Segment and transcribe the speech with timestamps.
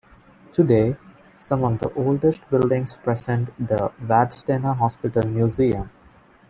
[0.51, 0.95] Today,
[1.37, 5.91] some of the oldest buildings present the Vadstena Hospital Museum.